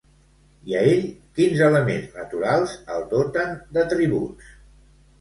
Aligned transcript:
I 0.71 0.71
a 0.79 0.79
ell, 0.93 1.03
quins 1.35 1.61
elements 1.67 2.17
naturals 2.21 2.77
el 2.97 3.09
doten 3.15 3.57
d'atributs? 3.79 4.55